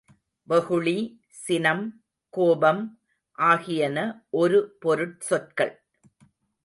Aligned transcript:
வெகுளி, 0.47 1.21
சினம், 1.29 2.03
கோபம் 2.29 2.99
ஆகியன 3.37 4.25
ஒரு 4.29 4.77
பொருட்சொற்கள். 4.85 5.73